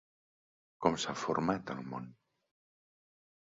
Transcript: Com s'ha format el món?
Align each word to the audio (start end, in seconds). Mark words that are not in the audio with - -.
Com 0.85 0.97
s'ha 1.03 1.15
format 1.25 1.71
el 1.75 1.85
món? 1.93 2.11